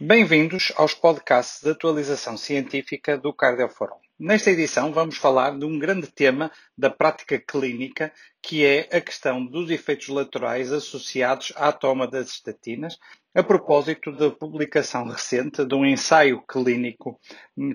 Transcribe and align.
Bem-vindos 0.00 0.72
aos 0.76 0.94
podcasts 0.94 1.60
de 1.60 1.70
atualização 1.70 2.36
científica 2.36 3.18
do 3.18 3.32
Cardioforum. 3.32 3.98
Nesta 4.16 4.52
edição 4.52 4.92
vamos 4.92 5.16
falar 5.16 5.58
de 5.58 5.64
um 5.64 5.76
grande 5.76 6.06
tema 6.06 6.52
da 6.76 6.88
prática 6.88 7.36
clínica, 7.36 8.12
que 8.40 8.64
é 8.64 8.88
a 8.96 9.00
questão 9.00 9.44
dos 9.44 9.68
efeitos 9.72 10.06
laterais 10.06 10.70
associados 10.70 11.52
à 11.56 11.72
toma 11.72 12.06
das 12.06 12.28
estatinas, 12.28 12.96
a 13.34 13.42
propósito 13.42 14.12
da 14.12 14.30
publicação 14.30 15.08
recente 15.08 15.64
de 15.64 15.74
um 15.74 15.84
ensaio 15.84 16.44
clínico 16.46 17.18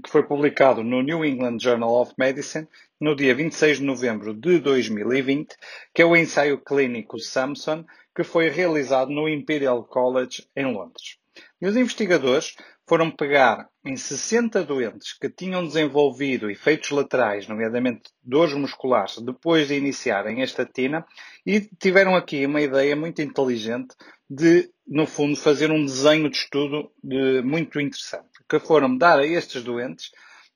que 0.01 0.09
foi 0.09 0.23
publicado 0.23 0.81
no 0.81 1.01
New 1.01 1.25
England 1.25 1.57
Journal 1.59 1.91
of 1.91 2.13
Medicine 2.17 2.69
no 3.01 3.17
dia 3.17 3.35
26 3.35 3.79
de 3.79 3.83
novembro 3.83 4.33
de 4.33 4.59
2020, 4.59 5.57
que 5.93 6.01
é 6.01 6.05
o 6.05 6.15
ensaio 6.15 6.57
clínico 6.57 7.19
Samson, 7.19 7.83
que 8.15 8.23
foi 8.23 8.47
realizado 8.47 9.11
no 9.11 9.27
Imperial 9.27 9.83
College 9.83 10.47
em 10.55 10.73
Londres. 10.73 11.21
E 11.63 11.65
os 11.65 11.77
investigadores 11.77 12.57
foram 12.85 13.09
pegar 13.09 13.69
em 13.85 13.95
60 13.95 14.65
doentes 14.65 15.17
que 15.17 15.29
tinham 15.29 15.65
desenvolvido 15.65 16.51
efeitos 16.51 16.89
laterais, 16.89 17.47
nomeadamente 17.47 18.11
dores 18.21 18.53
musculares, 18.53 19.17
depois 19.19 19.69
de 19.69 19.75
iniciarem 19.75 20.41
a 20.41 20.43
estatina, 20.43 21.05
e 21.45 21.61
tiveram 21.61 22.17
aqui 22.17 22.45
uma 22.45 22.59
ideia 22.59 22.97
muito 22.97 23.21
inteligente 23.21 23.95
de, 24.29 24.69
no 24.85 25.07
fundo, 25.07 25.37
fazer 25.37 25.71
um 25.71 25.85
desenho 25.85 26.29
de 26.29 26.35
estudo 26.35 26.91
de, 27.01 27.41
muito 27.43 27.79
interessante, 27.79 28.27
que 28.49 28.59
foram 28.59 28.97
dar 28.97 29.19
a 29.19 29.25
estes 29.25 29.63
doentes 29.63 30.11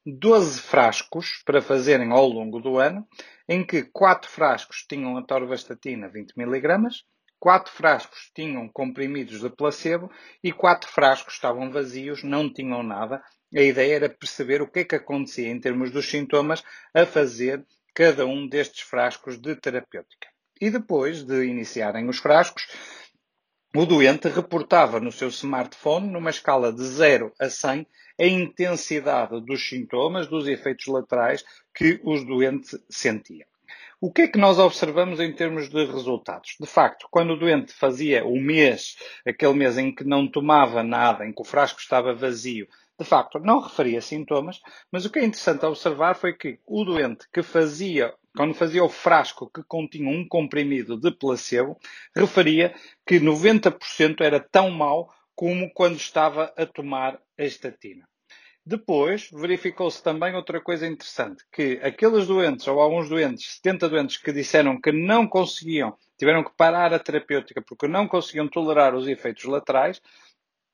12 0.06 0.60
frascos 0.60 1.42
para 1.46 1.62
fazerem 1.62 2.12
ao 2.12 2.28
longo 2.28 2.60
do 2.60 2.80
ano, 2.80 3.08
em 3.48 3.66
que 3.66 3.82
4 3.82 4.30
frascos 4.30 4.86
tinham 4.86 5.16
a 5.16 5.24
torvastatina 5.24 6.10
20 6.10 6.34
mg, 6.38 6.90
Quatro 7.40 7.72
frascos 7.72 8.32
tinham 8.34 8.68
comprimidos 8.68 9.42
de 9.42 9.50
placebo 9.50 10.12
e 10.44 10.52
quatro 10.52 10.90
frascos 10.90 11.36
estavam 11.36 11.72
vazios, 11.72 12.24
não 12.24 12.52
tinham 12.52 12.82
nada. 12.82 13.22
A 13.56 13.62
ideia 13.62 13.96
era 13.96 14.10
perceber 14.10 14.62
o 14.62 14.68
que 14.68 14.80
é 14.80 14.84
que 14.84 14.96
acontecia 14.96 15.48
em 15.48 15.60
termos 15.60 15.92
dos 15.92 16.10
sintomas 16.10 16.64
a 16.94 17.06
fazer 17.06 17.64
cada 17.94 18.26
um 18.26 18.48
destes 18.48 18.82
frascos 18.82 19.40
de 19.40 19.56
terapêutica. 19.56 20.28
E 20.60 20.72
depois 20.72 21.24
de 21.24 21.46
iniciarem 21.46 22.10
os 22.10 22.18
frascos, 22.18 22.68
o 23.76 23.86
doente 23.86 24.28
reportava 24.28 25.00
no 25.00 25.12
seu 25.12 25.28
smartphone, 25.28 26.10
numa 26.10 26.32
escala 26.32 26.74
de 26.74 26.84
0 26.84 27.32
a 27.40 27.50
100, 27.50 27.88
a 28.20 28.26
intensidade 28.26 29.40
dos 29.42 29.68
sintomas, 29.68 30.26
dos 30.26 30.48
efeitos 30.48 30.88
laterais 30.88 31.46
que 31.76 32.00
os 32.04 32.26
doentes 32.26 32.76
sentiam. 32.90 33.48
O 34.00 34.14
que 34.14 34.22
é 34.22 34.28
que 34.28 34.38
nós 34.38 34.60
observamos 34.60 35.20
em 35.20 35.34
termos 35.34 35.70
de 35.70 35.84
resultados? 35.86 36.56
De 36.62 36.68
facto, 36.68 37.08
quando 37.10 37.32
o 37.32 37.36
doente 37.36 37.74
fazia 37.74 38.24
o 38.24 38.40
mês, 38.40 38.96
aquele 39.26 39.54
mês 39.54 39.76
em 39.76 39.94
que 39.94 40.04
não 40.04 40.30
tomava 40.30 40.84
nada, 40.84 41.26
em 41.26 41.34
que 41.34 41.42
o 41.42 41.44
frasco 41.44 41.80
estava 41.80 42.14
vazio, 42.14 42.68
de 43.00 43.04
facto 43.04 43.40
não 43.40 43.60
referia 43.60 44.00
sintomas, 44.00 44.60
mas 44.92 45.04
o 45.04 45.10
que 45.10 45.18
é 45.18 45.26
interessante 45.26 45.66
observar 45.66 46.14
foi 46.14 46.34
que 46.34 46.60
o 46.68 46.86
doente 46.86 47.26
que 47.34 47.42
fazia, 47.42 48.14
quando 48.36 48.54
fazia 48.54 48.84
o 48.84 48.90
frasco 48.90 49.50
que 49.50 49.64
continha 49.64 50.16
um 50.16 50.28
comprimido 50.28 50.96
de 50.96 51.10
placebo, 51.10 51.76
referia 52.16 52.76
que 53.04 53.20
90% 53.20 54.22
era 54.22 54.40
tão 54.40 54.70
mau 54.70 55.12
como 55.34 55.74
quando 55.74 55.96
estava 55.96 56.54
a 56.56 56.68
tomar 56.68 57.20
a 57.36 57.44
estatina. 57.44 58.08
Depois, 58.70 59.30
verificou-se 59.32 60.04
também 60.04 60.36
outra 60.36 60.60
coisa 60.60 60.86
interessante, 60.86 61.42
que 61.54 61.80
aqueles 61.82 62.28
doentes, 62.28 62.68
ou 62.68 62.82
alguns 62.82 63.08
doentes, 63.08 63.56
70 63.64 63.88
doentes 63.88 64.18
que 64.18 64.34
disseram 64.34 64.78
que 64.78 64.92
não 64.92 65.26
conseguiam, 65.26 65.98
tiveram 66.18 66.44
que 66.44 66.52
parar 66.52 66.94
a 66.94 67.00
terapêutica 67.00 67.62
porque 67.62 67.88
não 67.88 68.10
conseguiam 68.10 68.46
tolerar 68.46 68.94
os 68.94 69.08
efeitos 69.08 69.46
laterais, 69.46 70.02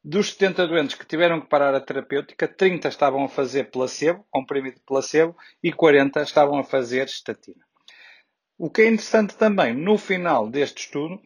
dos 0.03 0.31
70 0.31 0.65
doentes 0.65 0.95
que 0.95 1.05
tiveram 1.05 1.39
que 1.39 1.45
parar 1.45 1.75
a 1.75 1.79
terapêutica, 1.79 2.47
30 2.47 2.87
estavam 2.87 3.25
a 3.25 3.29
fazer 3.29 3.69
placebo, 3.69 4.25
comprimido 4.31 4.77
de 4.77 4.85
placebo, 4.87 5.37
e 5.61 5.71
40 5.71 6.23
estavam 6.23 6.57
a 6.57 6.63
fazer 6.63 7.05
estatina. 7.05 7.63
O 8.57 8.71
que 8.71 8.81
é 8.81 8.87
interessante 8.87 9.35
também, 9.35 9.71
no 9.71 9.99
final 9.99 10.49
deste 10.49 10.85
estudo, 10.85 11.21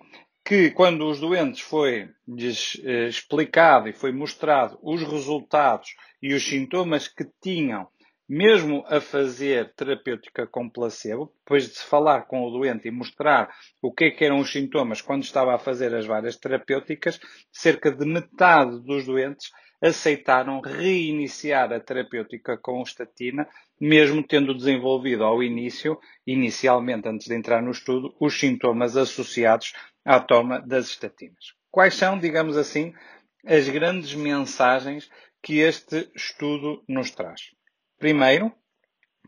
que 0.47 0.71
quando 0.71 1.05
os 1.09 1.19
doentes 1.19 1.59
foi-lhes 1.59 2.81
eh, 2.81 3.09
explicado 3.09 3.89
e 3.89 3.91
foi 3.91 4.13
mostrado 4.13 4.79
os 4.81 5.03
resultados 5.03 5.93
e 6.21 6.33
os 6.33 6.41
sintomas 6.41 7.05
que 7.05 7.25
tinham, 7.41 7.85
mesmo 8.29 8.81
a 8.87 9.01
fazer 9.01 9.73
terapêutica 9.75 10.47
com 10.47 10.69
placebo, 10.69 11.33
depois 11.39 11.67
de 11.67 11.75
se 11.75 11.83
falar 11.83 12.21
com 12.27 12.45
o 12.45 12.49
doente 12.49 12.87
e 12.87 12.91
mostrar 12.91 13.53
o 13.81 13.91
que, 13.91 14.05
é 14.05 14.11
que 14.11 14.23
eram 14.23 14.39
os 14.39 14.49
sintomas 14.49 15.01
quando 15.01 15.23
estava 15.23 15.53
a 15.53 15.59
fazer 15.59 15.93
as 15.93 16.05
várias 16.05 16.37
terapêuticas, 16.37 17.19
cerca 17.51 17.91
de 17.91 18.05
metade 18.05 18.79
dos 18.79 19.05
doentes 19.05 19.51
aceitaram 19.81 20.59
reiniciar 20.61 21.71
a 21.71 21.79
terapêutica 21.79 22.57
com 22.57 22.81
estatina, 22.81 23.47
mesmo 23.79 24.23
tendo 24.23 24.55
desenvolvido 24.55 25.23
ao 25.23 25.43
início, 25.43 25.99
inicialmente 26.25 27.07
antes 27.07 27.27
de 27.27 27.35
entrar 27.35 27.61
no 27.61 27.71
estudo, 27.71 28.15
os 28.19 28.39
sintomas 28.39 28.97
associados 28.97 29.73
à 30.07 30.22
toma 30.22 30.62
das 30.62 30.88
estatinas. 30.88 31.53
Quais 31.69 31.94
são, 31.95 32.18
digamos 32.18 32.56
assim, 32.56 32.94
as 33.45 33.68
grandes 33.68 34.13
mensagens 34.16 35.09
que 35.44 35.59
este 35.59 36.09
estudo 36.16 36.81
nos 36.88 37.12
traz? 37.12 37.51
Primeiro, 38.00 38.53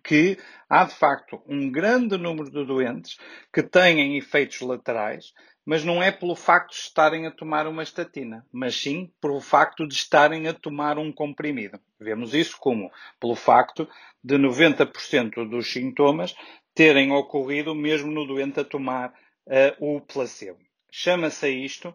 que 0.02 0.38
há 0.70 0.86
de 0.86 0.96
facto 0.96 1.44
um 1.46 1.70
grande 1.70 2.18
número 2.18 2.50
de 2.50 2.66
doentes 2.66 3.18
que 3.54 3.62
têm 3.62 4.18
efeitos 4.18 4.62
laterais, 4.62 5.34
mas 5.66 5.84
não 5.84 6.02
é 6.02 6.14
pelo 6.14 6.34
facto 6.34 6.70
de 6.70 6.78
estarem 6.78 7.28
a 7.28 7.32
tomar 7.32 7.68
uma 7.68 7.84
estatina, 7.84 8.46
mas 8.50 8.74
sim 8.74 9.12
pelo 9.20 9.42
facto 9.42 9.86
de 9.86 9.94
estarem 9.94 10.48
a 10.48 10.54
tomar 10.54 10.98
um 10.98 11.12
comprimido. 11.12 11.78
Vemos 12.00 12.34
isso 12.34 12.58
como 12.58 12.90
pelo 13.20 13.36
facto 13.36 13.86
de 14.24 14.36
90% 14.36 15.50
dos 15.50 15.70
sintomas 15.70 16.34
terem 16.74 17.12
ocorrido 17.12 17.76
mesmo 17.76 18.10
no 18.10 18.26
doente 18.26 18.62
a 18.62 18.64
tomar 18.64 19.14
uh, 19.46 19.96
o 19.98 20.00
placebo. 20.00 20.69
Chama-se 20.92 21.46
a 21.46 21.50
isto 21.50 21.94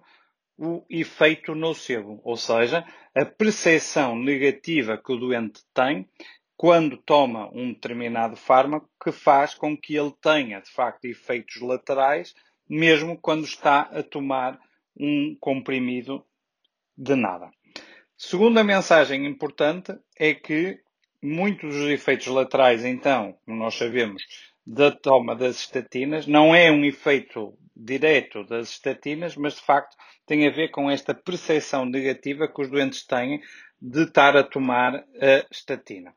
o 0.56 0.84
efeito 0.88 1.54
nocebo, 1.54 2.20
ou 2.22 2.36
seja, 2.36 2.86
a 3.14 3.24
percepção 3.24 4.16
negativa 4.16 4.96
que 4.96 5.12
o 5.12 5.16
doente 5.16 5.62
tem 5.72 6.08
quando 6.56 6.96
toma 6.96 7.50
um 7.52 7.72
determinado 7.72 8.36
fármaco 8.36 8.88
que 9.02 9.10
faz 9.10 9.54
com 9.54 9.76
que 9.76 9.96
ele 9.96 10.12
tenha, 10.22 10.60
de 10.60 10.70
facto, 10.70 11.04
efeitos 11.04 11.60
laterais, 11.60 12.34
mesmo 12.68 13.18
quando 13.18 13.44
está 13.44 13.82
a 13.82 14.02
tomar 14.02 14.58
um 14.96 15.36
comprimido 15.40 16.24
de 16.96 17.16
nada. 17.16 17.50
Segunda 18.16 18.62
mensagem 18.62 19.26
importante 19.26 19.98
é 20.16 20.32
que 20.32 20.80
muitos 21.20 21.74
dos 21.74 21.88
efeitos 21.88 22.28
laterais, 22.28 22.84
então, 22.84 23.36
como 23.44 23.58
nós 23.58 23.74
sabemos, 23.74 24.22
da 24.64 24.92
toma 24.92 25.34
das 25.34 25.56
estatinas, 25.56 26.26
não 26.26 26.54
é 26.54 26.70
um 26.70 26.84
efeito 26.84 27.58
direto 27.76 28.44
das 28.44 28.70
estatinas, 28.70 29.36
mas 29.36 29.54
de 29.54 29.62
facto 29.62 29.96
tem 30.26 30.46
a 30.46 30.50
ver 30.50 30.68
com 30.68 30.90
esta 30.90 31.14
percepção 31.14 31.84
negativa 31.84 32.48
que 32.48 32.62
os 32.62 32.70
doentes 32.70 33.04
têm 33.04 33.40
de 33.80 34.04
estar 34.04 34.36
a 34.36 34.44
tomar 34.44 34.94
a 34.96 35.46
estatina. 35.50 36.14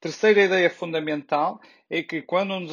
Terceira 0.00 0.42
ideia 0.44 0.68
fundamental 0.68 1.58
é 1.88 2.02
que 2.02 2.20
quando 2.20 2.52
um, 2.52 2.66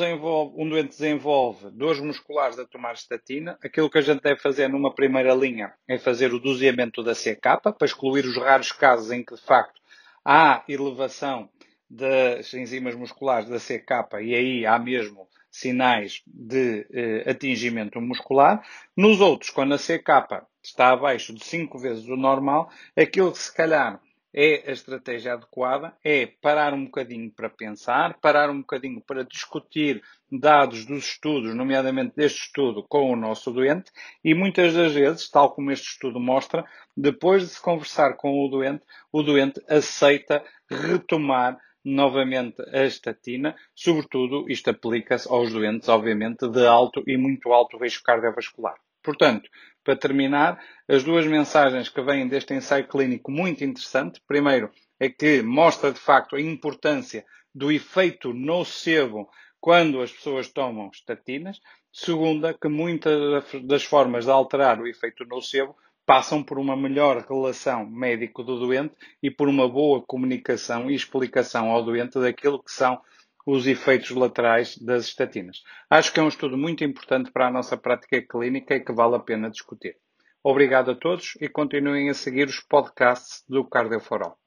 um, 0.58 0.70
doente 0.70 0.90
desenvolve 0.90 1.72
dores 1.72 2.02
musculares 2.02 2.60
a 2.60 2.66
tomar 2.66 2.94
estatina, 2.94 3.58
aquilo 3.64 3.90
que 3.90 3.98
a 3.98 4.02
gente 4.02 4.22
deve 4.22 4.42
fazer 4.42 4.68
numa 4.68 4.94
primeira 4.94 5.34
linha 5.34 5.74
é 5.88 5.98
fazer 5.98 6.34
o 6.34 6.40
doseamento 6.40 7.02
da 7.02 7.14
CK 7.14 7.62
para 7.62 7.86
excluir 7.86 8.26
os 8.26 8.36
raros 8.36 8.74
casos 8.74 9.12
em 9.12 9.24
que 9.24 9.34
de 9.34 9.42
facto 9.42 9.80
há 10.26 10.64
elevação 10.68 11.50
das 11.90 12.54
enzimas 12.54 12.96
musculares 12.96 13.48
da 13.48 13.60
CK 13.60 14.22
e 14.22 14.36
aí 14.36 14.66
há 14.66 14.78
mesmo 14.78 15.26
sinais 15.52 16.24
de 16.26 16.88
eh, 16.92 17.30
atingimento 17.30 18.00
muscular. 18.00 18.64
Nos 18.96 19.20
outros, 19.20 19.50
quando 19.50 19.74
a 19.74 19.78
CK 19.78 20.48
está 20.64 20.90
abaixo 20.90 21.34
de 21.34 21.44
5 21.44 21.78
vezes 21.78 22.08
o 22.08 22.16
normal, 22.16 22.72
aquilo 22.96 23.32
que 23.32 23.40
se 23.40 23.54
calhar 23.54 24.00
é 24.34 24.64
a 24.70 24.72
estratégia 24.72 25.34
adequada, 25.34 25.94
é 26.04 26.26
parar 26.26 26.74
um 26.74 26.86
bocadinho 26.86 27.30
para 27.30 27.50
pensar, 27.50 28.18
parar 28.22 28.50
um 28.50 28.62
bocadinho 28.62 29.02
para 29.02 29.26
discutir 29.26 30.02
dados 30.32 30.86
dos 30.86 31.06
estudos, 31.06 31.54
nomeadamente 31.54 32.16
deste 32.16 32.44
estudo, 32.44 32.82
com 32.88 33.12
o 33.12 33.16
nosso 33.18 33.52
doente, 33.52 33.92
e 34.24 34.34
muitas 34.34 34.74
das 34.74 34.94
vezes, 34.94 35.30
tal 35.30 35.54
como 35.54 35.72
este 35.72 35.90
estudo 35.90 36.18
mostra, 36.18 36.66
depois 36.96 37.44
de 37.44 37.50
se 37.50 37.62
conversar 37.62 38.14
com 38.14 38.40
o 38.40 38.48
doente, 38.48 38.84
o 39.12 39.22
doente 39.22 39.62
aceita 39.68 40.42
retomar 40.70 41.58
novamente 41.84 42.62
a 42.74 42.84
estatina, 42.86 43.56
sobretudo 43.76 44.50
isto 44.50 44.70
aplica-se 44.70 45.28
aos 45.28 45.52
doentes, 45.52 45.90
obviamente, 45.90 46.48
de 46.48 46.66
alto 46.66 47.04
e 47.08 47.18
muito 47.18 47.52
alto 47.52 47.78
risco 47.78 48.04
cardiovascular. 48.04 48.76
Portanto, 49.04 49.50
para 49.84 49.96
terminar, 49.96 50.64
as 50.88 51.04
duas 51.04 51.26
mensagens 51.26 51.90
que 51.90 52.02
vêm 52.02 52.28
deste 52.28 52.54
ensaio 52.54 52.88
clínico 52.88 53.32
muito 53.32 53.64
interessante. 53.64 54.22
Primeiro, 54.28 54.70
é 55.00 55.10
que 55.10 55.42
mostra 55.42 55.92
de 55.92 56.00
facto 56.00 56.36
a 56.36 56.42
importância 56.42 57.26
do 57.54 57.72
efeito 57.72 58.32
nocebo 58.34 59.28
quando 59.60 60.02
as 60.02 60.12
pessoas 60.12 60.50
tomam 60.50 60.90
estatinas. 60.94 61.60
Segunda, 61.92 62.54
que 62.54 62.68
muitas 62.68 63.44
das 63.64 63.84
formas 63.84 64.26
de 64.26 64.32
alterar 64.32 64.80
o 64.80 64.88
efeito 64.88 65.26
nocebo 65.26 65.76
passam 66.06 66.44
por 66.44 66.60
uma 66.60 66.76
melhor 66.76 67.26
relação 67.28 67.86
médico 67.86 68.44
do 68.44 68.60
doente 68.60 68.96
e 69.22 69.30
por 69.30 69.48
uma 69.48 69.68
boa 69.68 70.02
comunicação 70.02 70.90
e 70.90 70.96
explicação 70.96 71.72
ao 71.72 71.84
doente 71.84 72.20
daquilo 72.20 72.62
que 72.62 72.72
são 72.72 73.00
os 73.46 73.66
efeitos 73.66 74.12
laterais 74.12 74.78
das 74.78 75.06
estatinas. 75.06 75.64
Acho 75.90 76.14
que 76.14 76.20
é 76.20 76.24
um 76.24 76.28
estudo 76.28 76.58
muito 76.58 76.84
importante 76.84 77.32
para 77.32 77.48
a 77.48 77.52
nossa 77.52 77.78
prática 77.78 78.22
clínica 78.22 78.76
e 78.76 78.80
que 78.80 78.94
vale 78.94 79.16
a 79.16 79.20
pena 79.20 79.50
discutir. 79.50 79.98
Obrigado 80.44 80.92
a 80.92 80.96
todos 80.96 81.38
e 81.40 81.48
continuem 81.48 82.10
a 82.10 82.14
seguir 82.14 82.48
os 82.48 82.60
podcasts 82.60 83.44
do 83.48 83.64
Cardioforol. 83.64 84.41